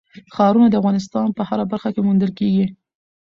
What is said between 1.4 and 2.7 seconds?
هره برخه کې موندل کېږي.